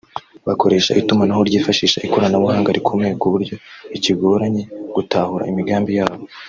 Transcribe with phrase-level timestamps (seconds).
[0.47, 3.55] bakoresha itumanaho ryifashisha ikoranabuhanga rikomeye ku buryo
[3.91, 4.63] bikigoranye
[4.95, 6.23] gutahura imigambi yabo